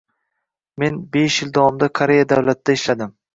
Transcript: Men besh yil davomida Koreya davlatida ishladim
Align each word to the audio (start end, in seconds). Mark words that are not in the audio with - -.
Men 0.83 0.97
besh 1.17 1.37
yil 1.45 1.51
davomida 1.59 1.91
Koreya 2.01 2.25
davlatida 2.33 2.77
ishladim 2.81 3.15